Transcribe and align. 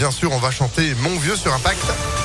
Bien 0.00 0.12
sûr, 0.12 0.30
on 0.30 0.38
va 0.38 0.52
chanter 0.52 0.94
Mon 1.02 1.18
Vieux 1.18 1.34
sur 1.34 1.52
Impact. 1.52 2.17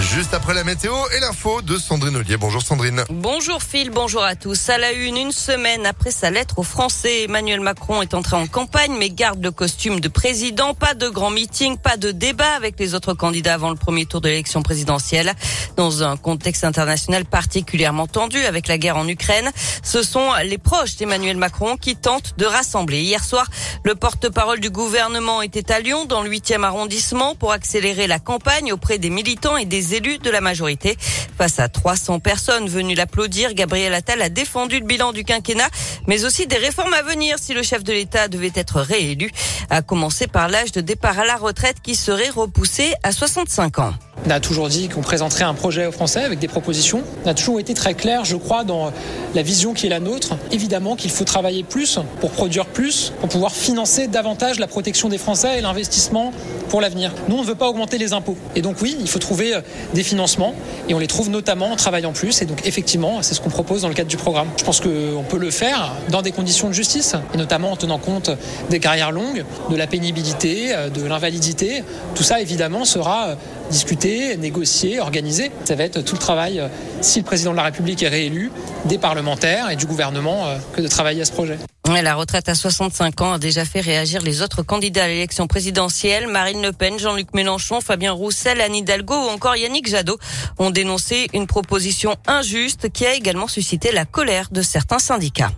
Juste 0.00 0.32
après 0.32 0.54
la 0.54 0.64
météo 0.64 0.94
et 1.14 1.20
l'info 1.20 1.60
de 1.60 1.76
Sandrine 1.76 2.16
Ollier. 2.16 2.38
Bonjour 2.38 2.62
Sandrine. 2.62 3.04
Bonjour 3.10 3.62
Phil, 3.62 3.90
bonjour 3.90 4.24
à 4.24 4.34
tous. 4.34 4.70
À 4.70 4.78
la 4.78 4.92
une, 4.92 5.18
une 5.18 5.32
semaine 5.32 5.84
après 5.84 6.10
sa 6.10 6.30
lettre 6.30 6.58
aux 6.58 6.62
Français, 6.62 7.24
Emmanuel 7.24 7.60
Macron 7.60 8.00
est 8.00 8.14
entré 8.14 8.36
en 8.36 8.46
campagne 8.46 8.96
mais 8.98 9.10
garde 9.10 9.42
le 9.42 9.50
costume 9.50 10.00
de 10.00 10.08
président. 10.08 10.72
Pas 10.72 10.94
de 10.94 11.10
grand 11.10 11.28
meeting, 11.28 11.76
pas 11.76 11.98
de 11.98 12.10
débat 12.10 12.54
avec 12.56 12.78
les 12.78 12.94
autres 12.94 13.12
candidats 13.12 13.52
avant 13.52 13.68
le 13.68 13.76
premier 13.76 14.06
tour 14.06 14.22
de 14.22 14.30
l'élection 14.30 14.62
présidentielle. 14.62 15.34
Dans 15.76 16.02
un 16.02 16.16
contexte 16.16 16.64
international 16.64 17.26
particulièrement 17.26 18.06
tendu 18.06 18.38
avec 18.46 18.68
la 18.68 18.78
guerre 18.78 18.96
en 18.96 19.06
Ukraine, 19.06 19.50
ce 19.82 20.02
sont 20.02 20.30
les 20.42 20.58
proches 20.58 20.96
d'Emmanuel 20.96 21.36
Macron 21.36 21.76
qui 21.76 21.96
tentent 21.96 22.34
de 22.38 22.46
rassembler. 22.46 23.02
Hier 23.02 23.22
soir, 23.22 23.46
le 23.84 23.94
porte-parole 23.94 24.60
du 24.60 24.70
gouvernement 24.70 25.42
était 25.42 25.70
à 25.70 25.80
Lyon 25.80 26.06
dans 26.06 26.22
le 26.22 26.30
8e 26.30 26.62
arrondissement 26.64 27.34
pour 27.34 27.52
accélérer 27.52 28.06
la 28.06 28.18
campagne 28.18 28.72
auprès 28.72 28.98
des 28.98 29.10
militants 29.10 29.58
et 29.58 29.66
des 29.66 29.81
élus 29.90 30.18
de 30.18 30.30
la 30.30 30.40
majorité. 30.40 30.96
Face 31.36 31.58
à 31.58 31.68
300 31.68 32.20
personnes 32.20 32.68
venues 32.68 32.94
l'applaudir, 32.94 33.54
Gabriel 33.54 33.94
Attal 33.94 34.22
a 34.22 34.28
défendu 34.28 34.78
le 34.78 34.86
bilan 34.86 35.12
du 35.12 35.24
quinquennat, 35.24 35.68
mais 36.06 36.24
aussi 36.24 36.46
des 36.46 36.56
réformes 36.56 36.94
à 36.94 37.02
venir 37.02 37.36
si 37.38 37.54
le 37.54 37.62
chef 37.62 37.82
de 37.84 37.92
l'État 37.92 38.28
devait 38.28 38.52
être 38.54 38.80
réélu, 38.80 39.30
à 39.70 39.82
commencer 39.82 40.26
par 40.26 40.48
l'âge 40.48 40.72
de 40.72 40.80
départ 40.80 41.18
à 41.18 41.24
la 41.24 41.36
retraite 41.36 41.76
qui 41.82 41.94
serait 41.94 42.30
repoussé 42.30 42.94
à 43.02 43.12
65 43.12 43.78
ans. 43.78 43.94
On 44.24 44.30
a 44.30 44.38
toujours 44.38 44.68
dit 44.68 44.88
qu'on 44.88 45.00
présenterait 45.00 45.44
un 45.44 45.54
projet 45.54 45.86
aux 45.86 45.92
Français 45.92 46.22
avec 46.22 46.38
des 46.38 46.46
propositions. 46.46 47.02
On 47.24 47.28
a 47.28 47.34
toujours 47.34 47.58
été 47.58 47.74
très 47.74 47.94
clair, 47.94 48.24
je 48.24 48.36
crois, 48.36 48.62
dans 48.62 48.92
la 49.34 49.42
vision 49.42 49.74
qui 49.74 49.86
est 49.86 49.90
la 49.90 49.98
nôtre. 49.98 50.36
Évidemment 50.52 50.94
qu'il 50.94 51.10
faut 51.10 51.24
travailler 51.24 51.64
plus 51.64 51.98
pour 52.20 52.30
produire 52.30 52.66
plus, 52.66 53.12
pour 53.20 53.28
pouvoir 53.28 53.52
financer 53.52 54.06
davantage 54.06 54.60
la 54.60 54.68
protection 54.68 55.08
des 55.08 55.18
Français 55.18 55.58
et 55.58 55.60
l'investissement 55.60 56.32
pour 56.68 56.80
l'avenir. 56.80 57.12
Nous, 57.28 57.36
on 57.36 57.42
ne 57.42 57.46
veut 57.46 57.56
pas 57.56 57.68
augmenter 57.68 57.98
les 57.98 58.12
impôts. 58.12 58.36
Et 58.54 58.62
donc 58.62 58.76
oui, 58.80 58.96
il 59.00 59.08
faut 59.08 59.18
trouver 59.18 59.54
euh, 59.54 59.60
des 59.92 60.02
financements 60.02 60.54
et 60.88 60.94
on 60.94 60.98
les 60.98 61.06
trouve 61.06 61.28
notamment 61.28 61.72
en 61.72 61.76
travaillant 61.76 62.12
plus. 62.12 62.42
Et 62.42 62.46
donc 62.46 62.64
effectivement, 62.64 63.22
c'est 63.22 63.34
ce 63.34 63.40
qu'on 63.40 63.50
propose 63.50 63.82
dans 63.82 63.88
le 63.88 63.94
cadre 63.94 64.08
du 64.08 64.16
programme. 64.16 64.48
Je 64.56 64.64
pense 64.64 64.80
qu'on 64.80 65.24
peut 65.28 65.38
le 65.38 65.50
faire 65.50 65.92
dans 66.10 66.22
des 66.22 66.32
conditions 66.32 66.68
de 66.68 66.72
justice 66.72 67.14
et 67.34 67.36
notamment 67.36 67.72
en 67.72 67.76
tenant 67.76 67.98
compte 67.98 68.30
des 68.70 68.80
carrières 68.80 69.12
longues, 69.12 69.44
de 69.68 69.76
la 69.76 69.86
pénibilité, 69.86 70.74
euh, 70.74 70.88
de 70.88 71.04
l'invalidité. 71.04 71.82
Tout 72.14 72.22
ça, 72.22 72.40
évidemment, 72.40 72.84
sera 72.84 73.28
euh, 73.28 73.34
discuter, 73.72 74.36
négocier, 74.36 75.00
organiser. 75.00 75.50
Ça 75.64 75.74
va 75.74 75.84
être 75.84 76.02
tout 76.02 76.14
le 76.14 76.20
travail, 76.20 76.60
euh, 76.60 76.68
si 77.00 77.18
le 77.18 77.24
président 77.24 77.50
de 77.50 77.56
la 77.56 77.64
République 77.64 78.02
est 78.02 78.08
réélu, 78.08 78.52
des 78.84 78.98
parlementaires 78.98 79.70
et 79.70 79.76
du 79.76 79.86
gouvernement 79.86 80.46
euh, 80.46 80.58
que 80.74 80.80
de 80.80 80.86
travailler 80.86 81.22
à 81.22 81.24
ce 81.24 81.32
projet. 81.32 81.58
La 81.88 82.14
retraite 82.14 82.48
à 82.48 82.54
65 82.54 83.20
ans 83.22 83.32
a 83.32 83.38
déjà 83.38 83.64
fait 83.64 83.80
réagir 83.80 84.22
les 84.22 84.40
autres 84.40 84.62
candidats 84.62 85.04
à 85.04 85.08
l'élection 85.08 85.46
présidentielle. 85.46 86.28
Marine 86.28 86.62
Le 86.62 86.72
Pen, 86.72 86.98
Jean-Luc 86.98 87.34
Mélenchon, 87.34 87.80
Fabien 87.80 88.12
Roussel, 88.12 88.60
Anne 88.60 88.74
Hidalgo 88.74 89.14
ou 89.14 89.28
encore 89.28 89.56
Yannick 89.56 89.88
Jadot 89.88 90.18
ont 90.58 90.70
dénoncé 90.70 91.26
une 91.34 91.46
proposition 91.46 92.14
injuste 92.26 92.90
qui 92.92 93.04
a 93.04 93.14
également 93.14 93.48
suscité 93.48 93.90
la 93.90 94.04
colère 94.04 94.48
de 94.52 94.62
certains 94.62 95.00
syndicats. 95.00 95.50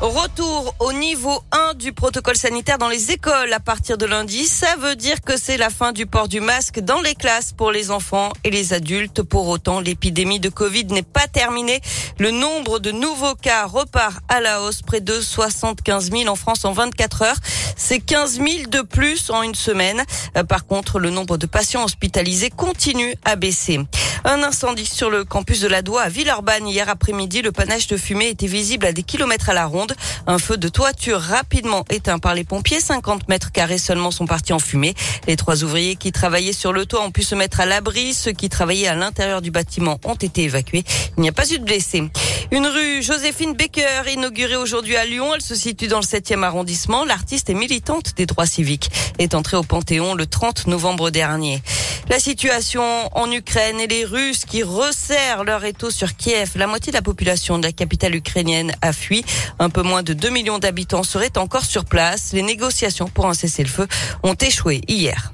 Retour 0.00 0.76
au 0.78 0.92
niveau 0.92 1.42
1 1.50 1.74
du 1.74 1.92
protocole 1.92 2.36
sanitaire 2.36 2.78
dans 2.78 2.88
les 2.88 3.10
écoles 3.10 3.52
à 3.52 3.58
partir 3.58 3.98
de 3.98 4.06
lundi. 4.06 4.44
Ça 4.44 4.76
veut 4.76 4.94
dire 4.94 5.20
que 5.22 5.36
c'est 5.36 5.56
la 5.56 5.70
fin 5.70 5.90
du 5.90 6.06
port 6.06 6.28
du 6.28 6.40
masque 6.40 6.78
dans 6.78 7.00
les 7.00 7.16
classes 7.16 7.52
pour 7.52 7.72
les 7.72 7.90
enfants 7.90 8.30
et 8.44 8.50
les 8.50 8.72
adultes. 8.72 9.24
Pour 9.24 9.48
autant, 9.48 9.80
l'épidémie 9.80 10.38
de 10.38 10.50
Covid 10.50 10.84
n'est 10.84 11.02
pas 11.02 11.26
terminée. 11.26 11.80
Le 12.20 12.30
nombre 12.30 12.78
de 12.78 12.92
nouveaux 12.92 13.34
cas 13.34 13.66
repart 13.66 14.20
à 14.28 14.40
la 14.40 14.62
hausse, 14.62 14.82
près 14.82 15.00
de 15.00 15.20
75 15.20 16.12
000 16.12 16.28
en 16.28 16.36
France 16.36 16.64
en 16.64 16.70
24 16.70 17.22
heures. 17.22 17.38
C'est 17.76 17.98
15 17.98 18.34
000 18.34 18.48
de 18.68 18.82
plus 18.82 19.30
en 19.30 19.42
une 19.42 19.56
semaine. 19.56 20.04
Euh, 20.36 20.44
par 20.44 20.66
contre, 20.66 21.00
le 21.00 21.10
nombre 21.10 21.38
de 21.38 21.46
patients 21.46 21.82
hospitalisés 21.82 22.50
continue 22.50 23.16
à 23.24 23.34
baisser. 23.34 23.80
Un 24.24 24.42
incendie 24.42 24.86
sur 24.86 25.10
le 25.10 25.24
campus 25.24 25.60
de 25.60 25.68
la 25.68 25.82
Doua 25.82 26.02
à 26.02 26.08
Villeurbanne 26.08 26.66
hier 26.66 26.88
après-midi. 26.88 27.42
Le 27.42 27.52
panache 27.52 27.86
de 27.86 27.96
fumée 27.96 28.28
était 28.28 28.46
visible 28.46 28.86
à 28.86 28.92
des 28.92 29.02
kilomètres 29.02 29.48
à 29.50 29.54
la 29.54 29.66
ronde. 29.66 29.94
Un 30.26 30.38
feu 30.38 30.56
de 30.56 30.68
toiture 30.68 31.20
rapidement 31.20 31.84
éteint 31.90 32.18
par 32.18 32.34
les 32.34 32.44
pompiers. 32.44 32.80
50 32.80 33.28
mètres 33.28 33.52
carrés 33.52 33.78
seulement 33.78 34.10
sont 34.10 34.26
partis 34.26 34.52
en 34.52 34.58
fumée. 34.58 34.94
Les 35.26 35.36
trois 35.36 35.62
ouvriers 35.62 35.96
qui 35.96 36.12
travaillaient 36.12 36.52
sur 36.52 36.72
le 36.72 36.84
toit 36.84 37.02
ont 37.02 37.10
pu 37.10 37.22
se 37.22 37.34
mettre 37.34 37.60
à 37.60 37.66
l'abri. 37.66 38.12
Ceux 38.12 38.32
qui 38.32 38.48
travaillaient 38.48 38.88
à 38.88 38.94
l'intérieur 38.94 39.40
du 39.40 39.50
bâtiment 39.50 39.98
ont 40.04 40.14
été 40.14 40.42
évacués. 40.42 40.84
Il 41.16 41.22
n'y 41.22 41.28
a 41.28 41.32
pas 41.32 41.50
eu 41.50 41.58
de 41.58 41.64
blessés. 41.64 42.02
Une 42.50 42.66
rue 42.66 43.02
Joséphine 43.02 43.54
Baker 43.54 44.10
inaugurée 44.12 44.56
aujourd'hui 44.56 44.96
à 44.96 45.04
Lyon. 45.04 45.34
Elle 45.34 45.42
se 45.42 45.54
situe 45.54 45.86
dans 45.86 46.00
le 46.00 46.04
7e 46.04 46.42
arrondissement. 46.42 47.04
L'artiste 47.04 47.50
et 47.50 47.54
militante 47.54 48.14
des 48.16 48.26
droits 48.26 48.46
civiques 48.46 48.90
est 49.18 49.34
entrée 49.34 49.56
au 49.56 49.62
Panthéon 49.62 50.14
le 50.14 50.26
30 50.26 50.66
novembre 50.66 51.10
dernier. 51.10 51.62
La 52.10 52.18
situation 52.18 52.82
en 53.12 53.30
Ukraine 53.30 53.80
et 53.80 53.86
les 53.86 54.04
Russes 54.06 54.46
qui 54.46 54.62
resserrent 54.62 55.44
leur 55.44 55.64
étau 55.64 55.90
sur 55.90 56.16
Kiev. 56.16 56.52
La 56.56 56.66
moitié 56.66 56.90
de 56.90 56.96
la 56.96 57.02
population 57.02 57.58
de 57.58 57.64
la 57.64 57.72
capitale 57.72 58.14
ukrainienne 58.14 58.72
a 58.80 58.94
fui. 58.94 59.24
Un 59.58 59.68
peu 59.68 59.82
moins 59.82 60.02
de 60.02 60.14
2 60.14 60.30
millions 60.30 60.58
d'habitants 60.58 61.02
seraient 61.02 61.36
encore 61.36 61.66
sur 61.66 61.84
place. 61.84 62.32
Les 62.32 62.42
négociations 62.42 63.08
pour 63.08 63.26
un 63.26 63.34
cessez-le-feu 63.34 63.86
ont 64.22 64.34
échoué 64.34 64.80
hier. 64.88 65.32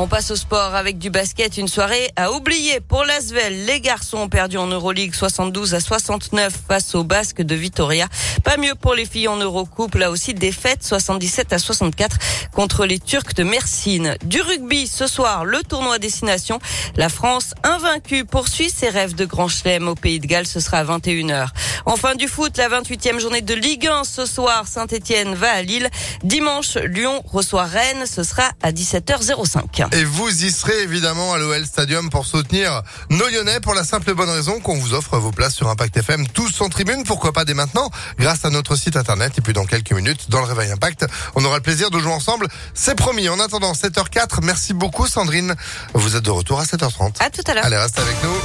On 0.00 0.06
passe 0.06 0.30
au 0.30 0.36
sport 0.36 0.76
avec 0.76 0.98
du 0.98 1.10
basket. 1.10 1.56
Une 1.56 1.66
soirée 1.66 2.12
à 2.14 2.30
oublier 2.30 2.78
pour 2.78 3.02
l'Asvel. 3.02 3.64
Les 3.64 3.80
garçons 3.80 4.18
ont 4.18 4.28
perdu 4.28 4.56
en 4.56 4.68
Euroleague 4.68 5.12
72 5.12 5.74
à 5.74 5.80
69 5.80 6.52
face 6.68 6.94
aux 6.94 7.02
Basques 7.02 7.42
de 7.42 7.56
Vitoria. 7.56 8.06
Pas 8.44 8.58
mieux 8.58 8.76
pour 8.76 8.94
les 8.94 9.04
filles 9.04 9.26
en 9.26 9.38
Eurocoupe. 9.38 9.96
Là 9.96 10.12
aussi, 10.12 10.34
défaite 10.34 10.84
77 10.84 11.52
à 11.52 11.58
64 11.58 12.16
contre 12.52 12.86
les 12.86 13.00
Turcs 13.00 13.34
de 13.34 13.42
Mersine. 13.42 14.14
Du 14.22 14.40
rugby 14.40 14.86
ce 14.86 15.08
soir, 15.08 15.44
le 15.44 15.64
tournoi 15.64 15.98
destination. 15.98 16.60
La 16.94 17.08
France, 17.08 17.54
invaincue, 17.64 18.24
poursuit 18.24 18.70
ses 18.70 18.90
rêves 18.90 19.16
de 19.16 19.24
grand 19.24 19.48
chelem 19.48 19.88
au 19.88 19.96
Pays 19.96 20.20
de 20.20 20.28
Galles. 20.28 20.46
Ce 20.46 20.60
sera 20.60 20.78
à 20.78 20.84
21h. 20.84 21.48
Enfin 21.86 22.14
du 22.14 22.28
foot, 22.28 22.56
la 22.56 22.68
28e 22.68 23.18
journée 23.18 23.40
de 23.40 23.54
Ligue 23.54 23.88
1 23.88 24.04
ce 24.04 24.26
soir. 24.26 24.68
Saint-Etienne 24.68 25.34
va 25.34 25.50
à 25.50 25.62
Lille. 25.62 25.90
Dimanche, 26.22 26.76
Lyon 26.76 27.20
reçoit 27.26 27.64
Rennes. 27.64 28.06
Ce 28.06 28.22
sera 28.22 28.44
à 28.62 28.70
17h05. 28.70 29.87
Et 29.92 30.04
vous 30.04 30.44
y 30.44 30.50
serez 30.50 30.82
évidemment 30.82 31.32
à 31.32 31.38
l'OL 31.38 31.64
Stadium 31.64 32.10
pour 32.10 32.26
soutenir 32.26 32.82
nos 33.10 33.26
Lyonnais 33.28 33.60
pour 33.60 33.74
la 33.74 33.84
simple 33.84 34.10
et 34.10 34.14
bonne 34.14 34.28
raison 34.28 34.60
qu'on 34.60 34.76
vous 34.76 34.92
offre 34.92 35.16
vos 35.18 35.32
places 35.32 35.54
sur 35.54 35.68
Impact 35.68 35.96
FM 35.96 36.28
tous 36.28 36.60
en 36.60 36.68
tribune. 36.68 37.04
Pourquoi 37.04 37.32
pas 37.32 37.44
dès 37.44 37.54
maintenant 37.54 37.90
grâce 38.18 38.44
à 38.44 38.50
notre 38.50 38.76
site 38.76 38.96
internet. 38.96 39.38
Et 39.38 39.40
puis 39.40 39.52
dans 39.52 39.64
quelques 39.64 39.92
minutes, 39.92 40.28
dans 40.30 40.40
le 40.40 40.46
Réveil 40.46 40.70
Impact, 40.70 41.06
on 41.34 41.44
aura 41.44 41.56
le 41.56 41.62
plaisir 41.62 41.90
de 41.90 41.98
jouer 41.98 42.12
ensemble. 42.12 42.48
C'est 42.74 42.96
promis. 42.96 43.28
En 43.28 43.40
attendant 43.40 43.72
7h04, 43.72 44.40
merci 44.42 44.74
beaucoup 44.74 45.06
Sandrine. 45.06 45.54
Vous 45.94 46.16
êtes 46.16 46.24
de 46.24 46.30
retour 46.30 46.60
à 46.60 46.64
7h30. 46.64 47.16
À 47.20 47.30
tout 47.30 47.42
à 47.46 47.54
l'heure. 47.54 47.64
Allez, 47.64 47.78
reste 47.78 47.98
avec 47.98 48.22
nous. 48.22 48.36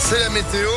C'est 0.00 0.18
la 0.18 0.30
météo. 0.30 0.68